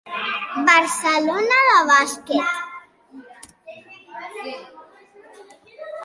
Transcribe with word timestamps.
Barcelona 0.67 1.57
de 1.67 1.75
bàsquet. 1.87 2.55